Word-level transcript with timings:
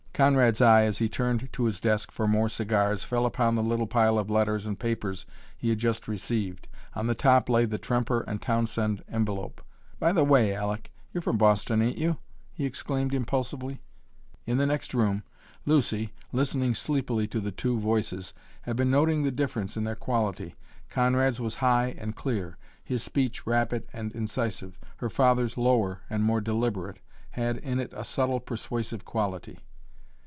Conrad's 0.13 0.61
eye, 0.61 0.83
as 0.83 0.99
he 0.99 1.09
turned 1.09 1.51
to 1.53 1.63
his 1.63 1.79
desk 1.79 2.11
for 2.11 2.27
more 2.27 2.47
cigars, 2.47 3.03
fell 3.03 3.25
upon 3.25 3.55
the 3.55 3.63
little 3.63 3.87
pile 3.87 4.19
of 4.19 4.29
letters 4.29 4.67
and 4.67 4.77
papers 4.77 5.25
he 5.57 5.69
had 5.69 5.79
just 5.79 6.07
received. 6.07 6.67
On 6.93 7.07
the 7.07 7.15
top 7.15 7.49
lay 7.49 7.65
the 7.65 7.79
Tremper 7.79 8.23
& 8.39 8.41
Townsend 8.41 9.03
envelope. 9.09 9.63
"By 9.99 10.11
the 10.11 10.23
way, 10.25 10.53
Aleck, 10.53 10.91
you're 11.11 11.23
from 11.23 11.39
Boston, 11.39 11.81
ain't 11.81 11.97
you?" 11.97 12.17
he 12.53 12.65
exclaimed 12.65 13.15
impulsively. 13.15 13.81
In 14.45 14.57
the 14.59 14.67
next 14.67 14.93
room, 14.93 15.23
Lucy, 15.65 16.13
listening 16.31 16.75
sleepily 16.75 17.25
to 17.27 17.39
the 17.39 17.51
two 17.51 17.79
voices, 17.79 18.35
had 18.63 18.75
been 18.75 18.91
noting 18.91 19.23
the 19.23 19.31
difference 19.31 19.75
in 19.75 19.85
their 19.85 19.95
quality. 19.95 20.53
Conrad's 20.91 21.39
was 21.39 21.55
high 21.65 21.95
and 21.97 22.15
clear, 22.15 22.57
his 22.83 23.01
speech 23.01 23.47
rapid 23.47 23.87
and 23.91 24.11
incisive. 24.11 24.77
Her 24.97 25.09
father's, 25.09 25.57
lower 25.57 26.01
and 26.11 26.23
more 26.23 26.41
deliberate, 26.41 26.99
had 27.31 27.57
in 27.59 27.79
it 27.79 27.91
a 27.95 28.03
subtle, 28.05 28.39
persuasive 28.39 29.03
quality. 29.03 29.57